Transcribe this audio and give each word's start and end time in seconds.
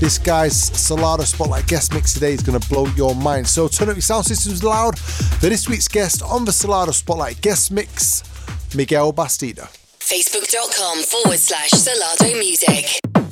This 0.00 0.16
guy's 0.16 0.70
Solardo 0.70 1.26
Spotlight 1.26 1.66
guest 1.66 1.92
mix 1.92 2.14
today 2.14 2.32
is 2.32 2.40
going 2.40 2.58
to 2.58 2.68
blow 2.68 2.86
your 2.94 3.16
mind. 3.16 3.48
So 3.48 3.66
turn 3.66 3.88
up 3.88 3.96
your 3.96 4.00
sound 4.02 4.26
systems 4.26 4.62
loud 4.62 4.96
for 4.96 5.48
this 5.48 5.68
week's 5.68 5.88
guest 5.88 6.22
on 6.22 6.44
the 6.44 6.52
Solardo 6.52 6.94
Spotlight 6.94 7.40
guest 7.40 7.72
mix, 7.72 8.22
Miguel 8.76 9.12
Bastida. 9.12 9.66
Facebook.com 9.98 11.02
forward 11.02 11.40
slash 11.40 11.70
Solardo 11.70 12.38
Music. 12.38 13.27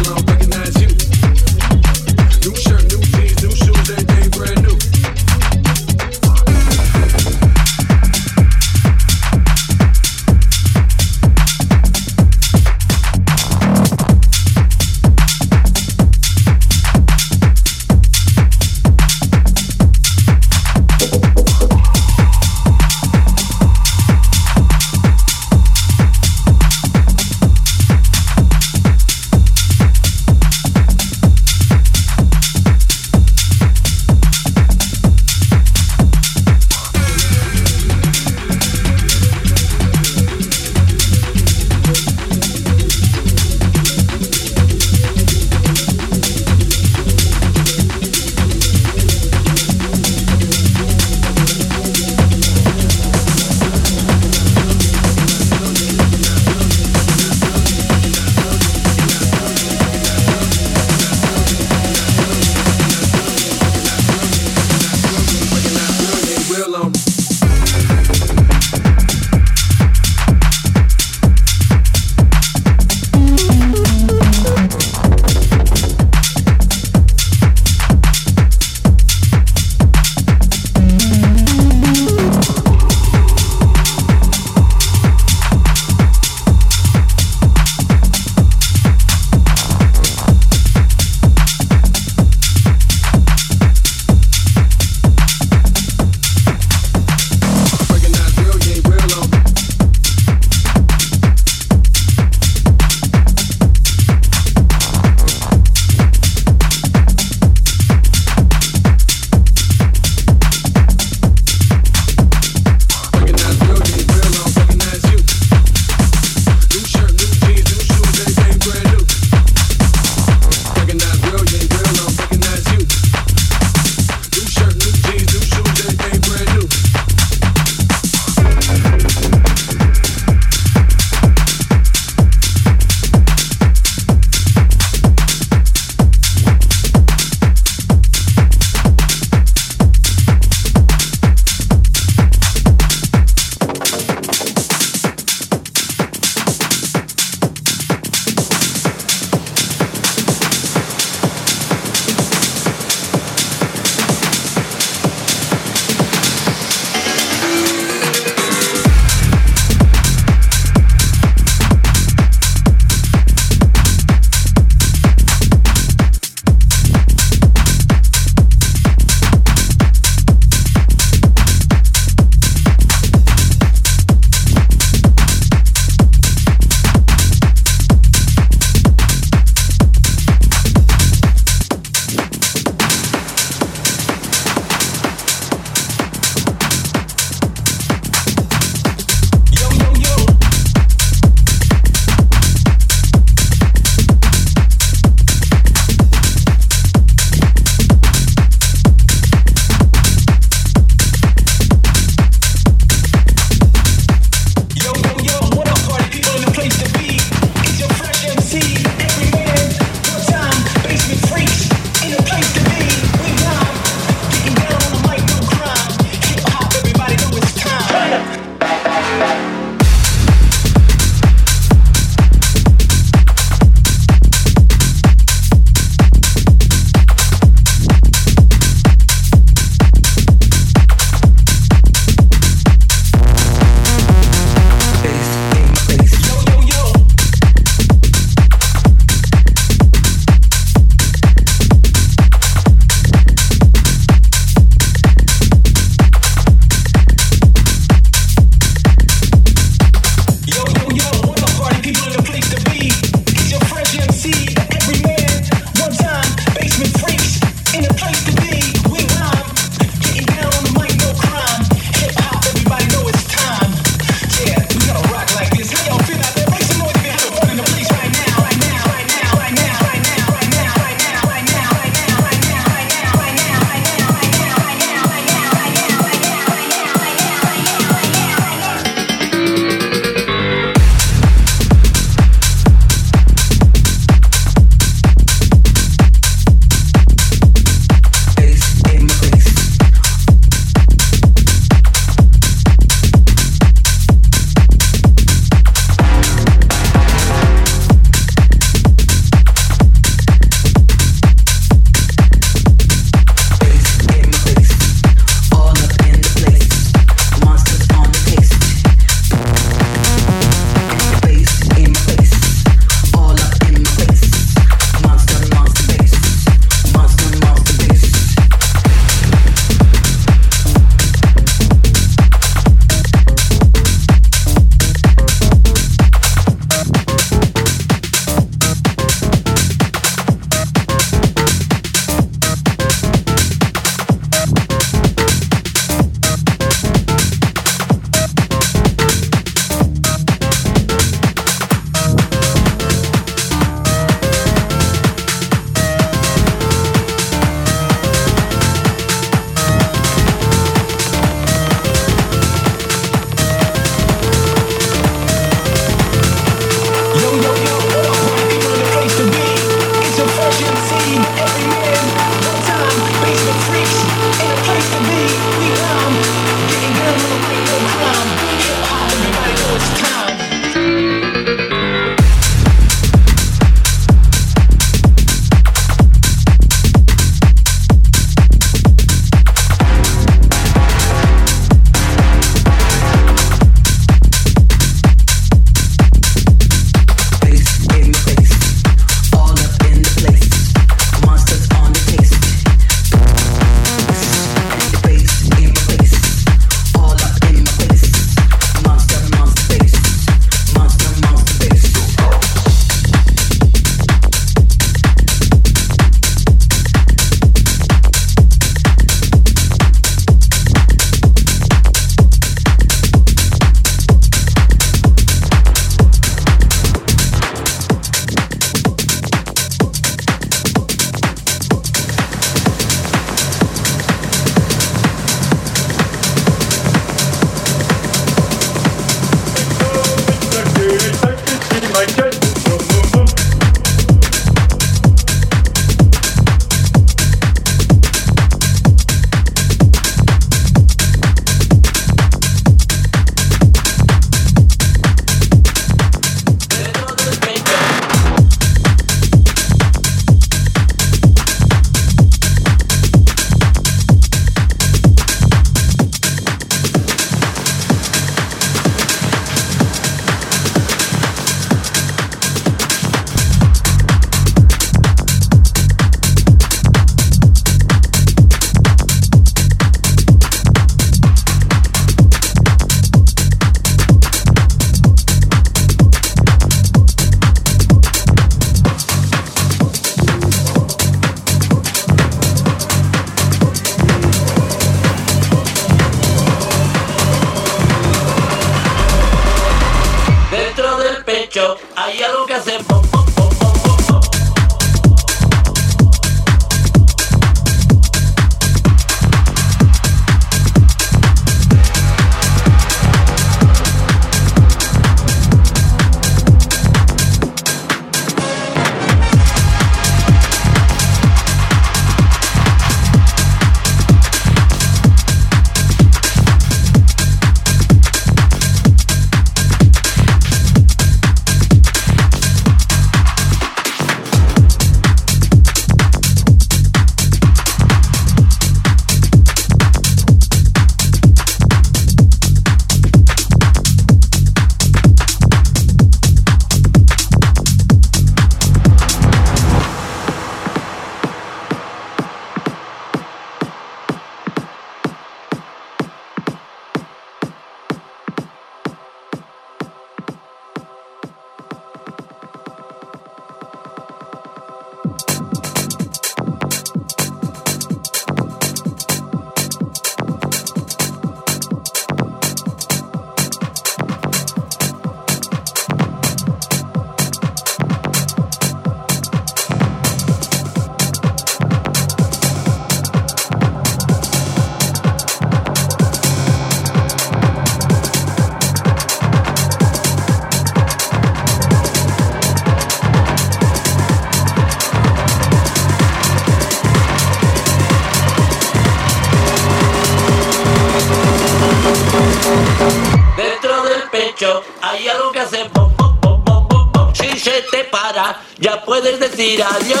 hay 594.80 595.08
algo 595.08 595.30
que 595.30 595.40
hacer, 595.40 595.70
bom, 595.72 595.92
bom, 595.96 596.18
bom, 596.20 596.42
bom, 596.44 596.92
bom, 596.92 597.14
si 597.14 597.38
se 597.38 597.62
te 597.70 597.84
para, 597.84 598.40
ya 598.58 598.82
puedes 598.82 599.20
decir 599.20 599.62
adiós. 599.62 600.00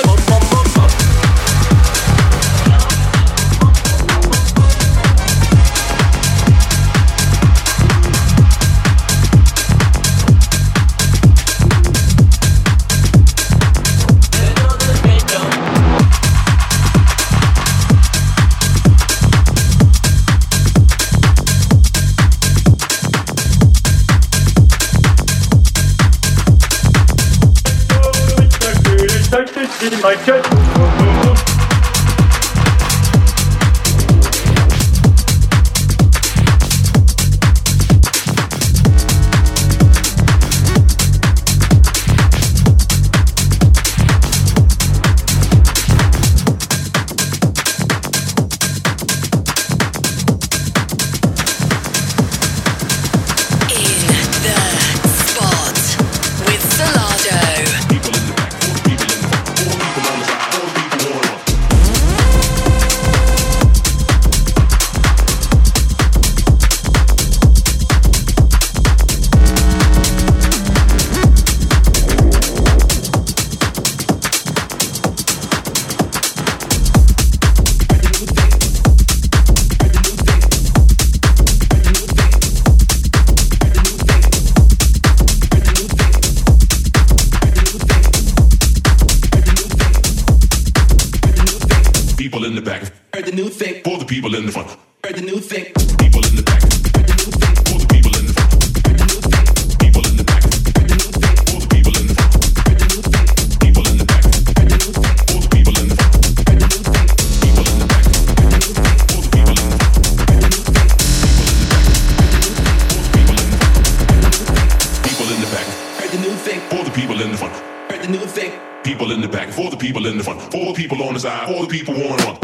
I, 121.24 121.46
all 121.46 121.62
the 121.62 121.68
people 121.68 121.94
want 121.94 122.26
on. 122.26 122.41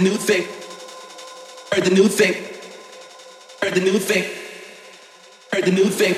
the 0.00 0.08
new 0.08 0.16
thing. 0.16 0.44
Heard 1.72 1.84
the 1.84 1.94
new 1.94 2.08
thing. 2.08 2.34
Heard 3.60 3.74
the 3.74 3.80
new 3.80 3.98
thing. 3.98 4.24
Heard 5.52 5.64
the 5.64 5.72
new 5.72 5.90
thing. 5.90 6.14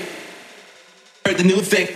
Heard 1.26 1.38
the 1.38 1.44
new 1.44 1.60
thing. 1.60 1.88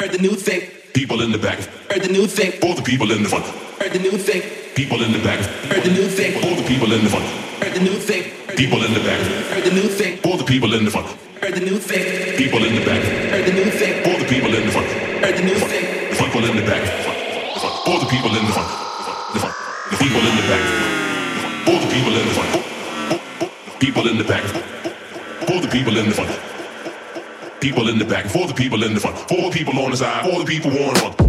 Heard 0.00 0.12
the 0.12 0.18
new 0.18 0.34
thing. 0.34 0.62
People 0.92 1.22
in 1.22 1.30
the 1.30 1.38
back. 1.38 1.58
Heard 1.90 2.02
the 2.02 2.12
new 2.12 2.26
thing. 2.26 2.52
All 2.64 2.74
the 2.74 2.82
people 2.82 3.12
in 3.12 3.22
the 3.22 3.28
front. 3.28 3.46
Heard 3.78 3.92
the 3.92 4.00
new 4.00 4.18
thing. 4.18 4.42
People 4.74 5.02
in 5.04 5.12
the 5.12 5.20
back. 5.20 5.38
Heard 5.70 5.84
the 5.84 5.90
new 5.90 6.08
thing. 6.08 6.34
All 6.42 6.56
the 6.56 6.66
people 6.66 6.92
in 6.92 7.04
the 7.04 7.10
front. 7.10 7.26
Heard 7.62 7.74
the 7.74 7.80
new 7.80 7.98
thing. 8.02 8.24
People 8.56 8.82
in 8.82 8.92
the 8.92 9.00
back. 9.00 9.20
Heard 9.54 9.64
the 9.64 9.70
new 9.70 9.88
thing. 9.88 10.18
All 10.26 10.36
the 10.36 10.44
people 10.44 10.74
in 10.74 10.84
the 10.84 10.90
front. 10.90 11.06
Heard 11.42 11.54
the 11.54 11.60
new 11.60 11.78
thing. 11.78 12.36
People 12.36 12.64
in 12.64 12.74
the 12.74 12.84
back. 12.84 13.02
Heard 13.30 13.46
the 13.46 13.52
new 13.52 13.70
thing. 13.70 13.94
All 14.02 14.18
the 14.18 14.26
people 14.26 14.52
in 14.52 14.66
the 14.66 14.72
front. 14.72 14.88
Heard 15.22 15.36
the 15.36 15.44
new 15.44 15.58
thing. 15.70 16.18
People 16.18 16.44
in 16.44 16.56
the 16.56 16.66
back. 16.66 17.05
People 19.98 20.20
in 20.20 20.36
the 20.36 20.42
back. 20.42 21.68
All 21.68 21.80
the 21.80 21.94
people 21.94 22.16
in 22.16 22.26
the 22.28 22.34
front. 22.34 23.80
People 23.80 24.08
in 24.08 24.18
the 24.18 24.24
back. 24.24 24.44
All 25.50 25.60
the 25.60 25.68
people 25.68 25.96
in 25.96 26.08
the 26.08 26.14
front. 26.14 27.60
People 27.60 27.88
in 27.88 27.98
the 27.98 28.04
back. 28.04 28.26
For 28.26 28.46
the 28.46 28.54
people 28.54 28.84
in 28.84 28.94
the 28.94 29.00
front. 29.00 29.18
Four 29.28 29.50
people 29.50 29.78
on 29.78 29.90
the 29.90 29.96
side. 29.96 30.30
All 30.30 30.38
the 30.38 30.44
people 30.44 30.70
on 30.70 30.94
the. 30.94 31.25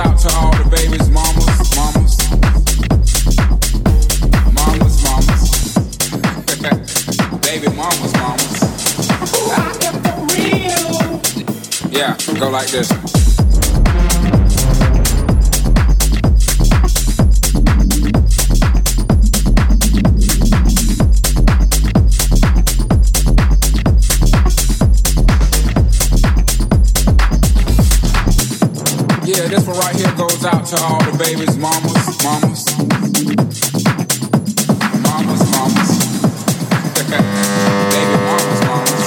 Out 0.00 0.18
to 0.18 0.28
all 0.36 0.50
the 0.52 0.64
babies, 0.70 1.10
mamas, 1.10 1.76
mamas. 1.76 2.16
Mamas, 4.54 5.02
mamas. 5.04 5.42
Baby 7.46 7.68
mamas, 7.76 8.12
mamas. 8.14 8.60
Yeah, 11.92 12.16
go 12.38 12.48
like 12.50 12.68
this. 12.68 13.29
Goes 30.40 30.54
out 30.54 30.64
to 30.64 30.76
all 30.82 30.98
the 31.04 31.18
babies, 31.18 31.56
mamas, 31.58 32.24
mamas. 32.24 32.64
Mamas, 35.02 35.42
mamas. 35.50 35.90
Baby 37.90 38.16
mamas, 38.24 38.60
mamas. 38.64 39.06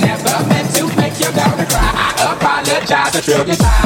Never 0.00 0.48
meant 0.48 0.74
to 0.76 0.82
make 0.96 1.18
your 1.20 1.32
daughter 1.32 1.66
cry. 1.66 1.90
I 1.94 2.34
apologize 2.36 3.14
a 3.16 3.22
trillion 3.22 3.56
times. 3.56 3.77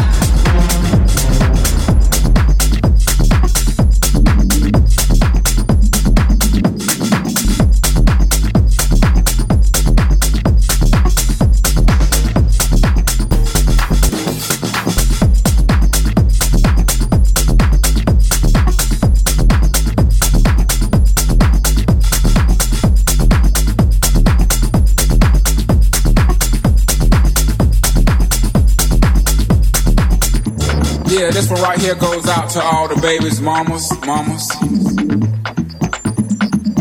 This 31.33 31.51
one 31.51 31.63
right 31.63 31.79
here 31.79 31.95
goes 31.95 32.29
out 32.29 32.51
to 32.51 32.63
all 32.63 32.89
the 32.89 33.01
babies, 33.01 33.41
mamas, 33.41 33.91
mamas. 34.07 34.49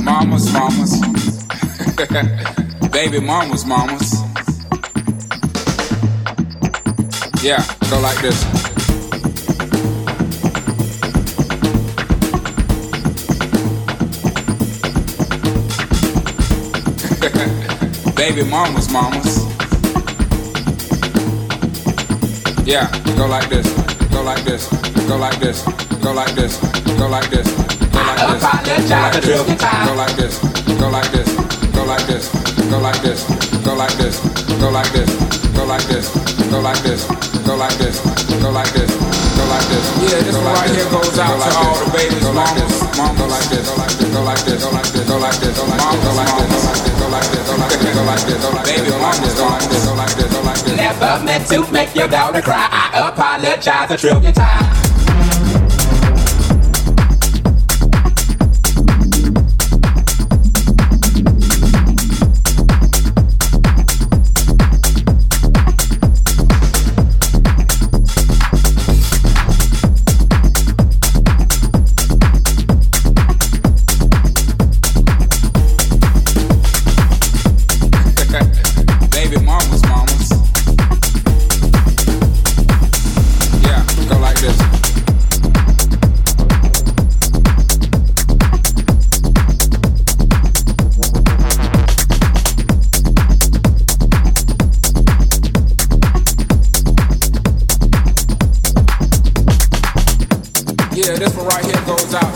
Mamas, 0.03 0.51
mamas. 0.51 0.91
Baby 2.91 3.21
mamas, 3.21 3.65
mamas. 3.65 4.11
Yeah, 7.41 7.63
go 7.89 7.99
like 8.01 8.21
this. 8.21 8.43
Baby 18.15 18.43
mamas, 18.49 18.91
mamas. 18.91 19.45
Yeah, 22.67 22.91
go 23.15 23.27
like 23.27 23.49
this, 23.49 23.67
go 24.11 24.21
like 24.23 24.43
this, 24.43 24.67
go 25.07 25.17
like 25.17 25.39
this, 25.39 25.63
go 26.03 26.11
like 26.13 26.33
this, 26.35 26.57
go 26.97 27.07
like 27.07 27.29
this, 27.29 27.47
go 27.91 28.01
like 28.01 28.19
this, 28.19 28.43
Apologize 28.43 29.17
a 29.17 29.21
trillion 29.21 29.57
times. 29.57 29.89
go 29.89 29.95
like 29.95 30.15
this, 30.15 30.39
go 30.79 30.89
like 30.89 31.11
this, 31.11 31.29
go 31.73 31.85
like 31.85 32.09
this, 32.09 32.31
go 32.69 32.79
like 32.79 33.01
this, 33.01 33.25
go 33.65 33.75
like 33.75 33.91
this, 33.97 34.19
go 34.59 34.69
like 34.71 34.91
this, 34.91 35.09
go 35.55 35.65
like 35.65 35.83
this, 35.87 36.09
go 36.51 36.59
like 36.61 36.81
this, 36.83 37.07
go 37.45 37.55
like 37.55 37.77
this, 37.77 37.99
go 38.41 38.51
like 38.51 38.73
this, 38.73 39.10
go 39.41 39.49
like 39.49 39.67
this. 39.73 39.85
Yeah, 40.05 40.21
this 40.21 40.37
one 40.37 40.53
right 40.53 40.69
here 40.69 40.89
goes 40.93 41.17
out 41.17 41.33
to 41.33 41.49
all 41.57 41.75
the 41.81 41.89
babies, 41.89 42.25
mamas, 42.29 42.73
mom, 42.97 43.17
go 43.17 43.25
like 43.25 43.47
this, 43.49 43.65
go 43.65 43.73
like 43.81 43.95
this, 43.97 44.09
go 44.13 44.21
like 44.21 44.41
this, 44.45 44.61
go 44.61 44.69
like 44.69 44.89
this, 44.93 45.05
go 45.09 45.17
like 45.17 45.37
this, 45.41 45.57
go 45.57 45.65
like 45.65 45.81
this, 45.81 46.05
go 46.05 46.13
like 46.13 46.33
this, 46.37 46.53
go 46.53 46.61
like 46.61 46.77
this, 46.77 47.01
go 47.01 47.07
like 47.09 47.27
this, 47.33 47.45
go 47.49 47.57
like 47.57 47.73
this, 47.81 47.95
go 47.97 48.05
like 48.05 48.21
this, 48.21 48.41
baby 48.69 48.91
mamas, 49.01 49.33
go 49.33 49.45
like 49.49 49.65
this, 49.69 49.85
go 49.85 49.93
like 49.97 50.13
this, 50.13 50.29
go 50.29 50.41
like 50.45 50.61
this. 50.61 50.77
Never 50.77 51.13
meant 51.25 51.47
to 51.49 51.71
make 51.71 51.95
your 51.95 52.07
daughter 52.07 52.41
cry. 52.41 52.67
I 52.69 53.09
apologize 53.09 53.89
a 53.89 53.97
trillion 53.97 54.33
times. 54.33 54.70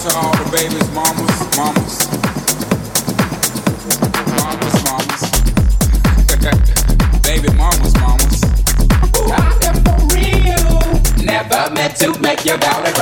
To 0.10 0.18
all 0.18 0.32
the 0.38 0.46
babies, 0.52 0.88
mamas, 0.94 1.39
mamas. 1.58 2.06
Mamas, 4.38 4.76
mamas. 4.86 5.24
Baby 7.26 7.50
mamas, 7.58 7.94
mamas. 7.96 8.44
I 9.32 9.34
am 9.65 9.78
for 9.82 9.98
real. 10.13 11.26
Never 11.26 11.74
meant 11.74 11.96
to 11.98 12.08
make 12.20 12.46
your 12.46 12.58
daughter 12.58 12.94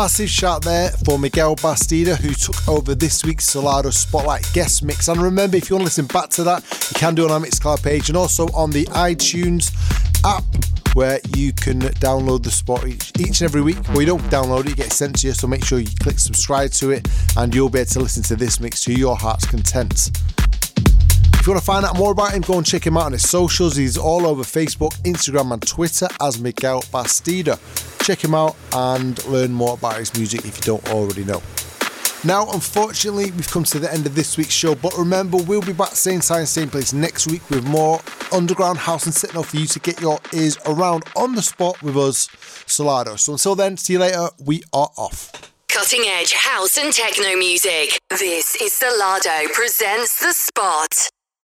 Massive 0.00 0.30
shout 0.30 0.62
there 0.62 0.88
for 1.04 1.18
Miguel 1.18 1.56
Bastida, 1.56 2.16
who 2.16 2.32
took 2.32 2.66
over 2.66 2.94
this 2.94 3.22
week's 3.22 3.54
Solardo 3.54 3.92
Spotlight 3.92 4.50
guest 4.54 4.82
mix. 4.82 5.08
And 5.08 5.20
remember, 5.20 5.58
if 5.58 5.68
you 5.68 5.76
want 5.76 5.82
to 5.82 5.84
listen 5.84 6.06
back 6.06 6.30
to 6.30 6.44
that, 6.44 6.62
you 6.88 6.94
can 6.94 7.14
do 7.14 7.26
it 7.26 7.30
on 7.30 7.42
our 7.42 7.46
Mixcloud 7.46 7.82
page 7.82 8.08
and 8.08 8.16
also 8.16 8.46
on 8.54 8.70
the 8.70 8.86
iTunes 8.86 9.70
app 10.24 10.42
where 10.94 11.20
you 11.36 11.52
can 11.52 11.80
download 11.80 12.42
the 12.42 12.50
spot 12.50 12.86
each, 12.86 13.12
each 13.20 13.42
and 13.42 13.42
every 13.42 13.60
week. 13.60 13.76
Well, 13.88 14.00
you 14.00 14.06
don't 14.06 14.22
download 14.30 14.60
it, 14.60 14.68
you 14.70 14.74
get 14.74 14.90
sent 14.90 15.20
to 15.20 15.26
you, 15.26 15.34
so 15.34 15.46
make 15.46 15.66
sure 15.66 15.78
you 15.78 15.90
click 16.00 16.18
subscribe 16.18 16.70
to 16.70 16.92
it 16.92 17.06
and 17.36 17.54
you'll 17.54 17.68
be 17.68 17.80
able 17.80 17.90
to 17.90 18.00
listen 18.00 18.22
to 18.22 18.36
this 18.36 18.58
mix 18.58 18.82
to 18.84 18.94
your 18.94 19.16
heart's 19.16 19.44
content. 19.44 20.10
If 21.40 21.46
you 21.46 21.54
want 21.54 21.64
to 21.64 21.66
find 21.66 21.86
out 21.86 21.96
more 21.96 22.12
about 22.12 22.34
him, 22.34 22.42
go 22.42 22.58
and 22.58 22.66
check 22.66 22.86
him 22.86 22.98
out 22.98 23.06
on 23.06 23.12
his 23.12 23.26
socials. 23.26 23.74
He's 23.74 23.96
all 23.96 24.26
over 24.26 24.42
Facebook, 24.42 24.92
Instagram, 25.04 25.54
and 25.54 25.66
Twitter 25.66 26.06
as 26.20 26.38
Miguel 26.38 26.82
Bastida. 26.92 27.58
Check 28.04 28.22
him 28.22 28.34
out 28.34 28.56
and 28.74 29.24
learn 29.24 29.50
more 29.50 29.72
about 29.72 29.96
his 29.96 30.14
music 30.14 30.44
if 30.44 30.58
you 30.58 30.62
don't 30.62 30.86
already 30.90 31.24
know. 31.24 31.42
Now, 32.24 32.46
unfortunately, 32.50 33.30
we've 33.30 33.50
come 33.50 33.64
to 33.64 33.78
the 33.78 33.90
end 33.90 34.04
of 34.04 34.14
this 34.14 34.36
week's 34.36 34.52
show, 34.52 34.74
but 34.74 34.92
remember, 34.98 35.38
we'll 35.38 35.62
be 35.62 35.72
back 35.72 35.92
same 35.92 36.20
time, 36.20 36.44
same 36.44 36.68
place 36.68 36.92
next 36.92 37.26
week 37.26 37.48
with 37.48 37.66
more 37.66 38.02
underground 38.32 38.76
house 38.76 39.06
and 39.06 39.16
techno 39.16 39.40
for 39.40 39.56
you 39.56 39.66
to 39.66 39.78
get 39.80 39.98
your 39.98 40.18
ears 40.34 40.58
around 40.66 41.04
on 41.16 41.34
the 41.34 41.42
spot 41.42 41.80
with 41.82 41.96
us, 41.96 42.26
Solardo. 42.66 43.18
So 43.18 43.32
until 43.32 43.54
then, 43.54 43.78
see 43.78 43.94
you 43.94 44.00
later. 44.00 44.28
We 44.44 44.62
are 44.74 44.90
off. 44.98 45.32
Cutting 45.68 46.02
edge 46.04 46.34
house 46.34 46.76
and 46.76 46.92
techno 46.92 47.34
music. 47.36 47.98
This 48.10 48.56
is 48.60 48.72
Solardo 48.74 49.50
presents 49.54 50.20
The 50.20 50.34
Spot. 50.34 51.10